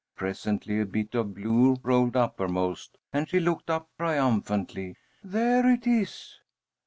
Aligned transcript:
Presently 0.15 0.79
a 0.79 0.85
bit 0.87 1.13
of 1.13 1.35
blue 1.35 1.77
rolled 1.83 2.15
uppermost, 2.15 2.97
and 3.13 3.29
she 3.29 3.39
looked 3.39 3.69
up 3.69 3.87
triumphantly. 3.99 4.95
"There 5.23 5.69
it 5.71 5.85
is!" 5.85 6.39